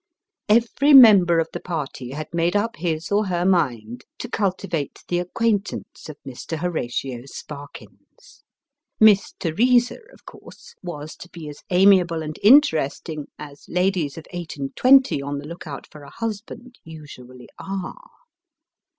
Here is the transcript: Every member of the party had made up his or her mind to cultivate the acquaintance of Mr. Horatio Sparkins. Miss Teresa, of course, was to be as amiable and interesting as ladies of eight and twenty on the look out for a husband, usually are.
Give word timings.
Every 0.49 0.93
member 0.93 1.37
of 1.37 1.49
the 1.53 1.59
party 1.59 2.09
had 2.09 2.33
made 2.33 2.55
up 2.55 2.77
his 2.77 3.11
or 3.11 3.27
her 3.27 3.45
mind 3.45 4.03
to 4.17 4.27
cultivate 4.27 5.03
the 5.09 5.19
acquaintance 5.19 6.09
of 6.09 6.17
Mr. 6.27 6.57
Horatio 6.57 7.25
Sparkins. 7.27 8.41
Miss 8.99 9.33
Teresa, 9.39 9.99
of 10.11 10.25
course, 10.25 10.73
was 10.81 11.15
to 11.17 11.29
be 11.29 11.47
as 11.49 11.59
amiable 11.69 12.23
and 12.23 12.39
interesting 12.41 13.27
as 13.37 13.65
ladies 13.69 14.17
of 14.17 14.25
eight 14.31 14.57
and 14.57 14.75
twenty 14.75 15.21
on 15.21 15.37
the 15.37 15.45
look 15.45 15.67
out 15.67 15.85
for 15.91 16.01
a 16.01 16.09
husband, 16.09 16.79
usually 16.83 17.47
are. 17.59 18.09